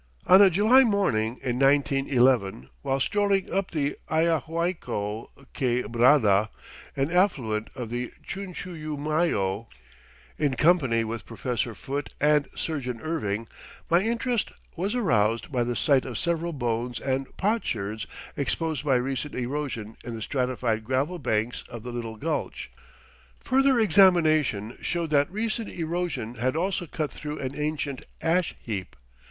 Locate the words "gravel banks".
20.83-21.63